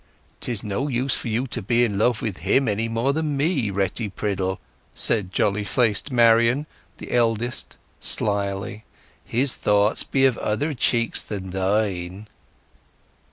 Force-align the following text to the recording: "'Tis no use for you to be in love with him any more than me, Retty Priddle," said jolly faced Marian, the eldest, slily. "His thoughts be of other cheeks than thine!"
"'Tis 0.39 0.63
no 0.63 0.87
use 0.87 1.13
for 1.13 1.27
you 1.27 1.45
to 1.45 1.61
be 1.61 1.85
in 1.85 1.99
love 1.99 2.23
with 2.23 2.39
him 2.39 2.67
any 2.67 2.87
more 2.87 3.13
than 3.13 3.37
me, 3.37 3.69
Retty 3.69 4.09
Priddle," 4.09 4.59
said 4.95 5.31
jolly 5.31 5.63
faced 5.63 6.11
Marian, 6.11 6.65
the 6.97 7.11
eldest, 7.11 7.77
slily. 7.99 8.83
"His 9.23 9.55
thoughts 9.55 10.01
be 10.01 10.25
of 10.25 10.39
other 10.39 10.73
cheeks 10.73 11.21
than 11.21 11.51
thine!" 11.51 12.25